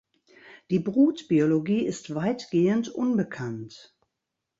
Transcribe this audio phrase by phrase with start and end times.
[0.71, 3.95] Die Brutbiologie ist weitgehend unbekannt.